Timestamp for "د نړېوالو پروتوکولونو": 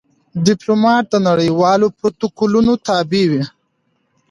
1.09-2.71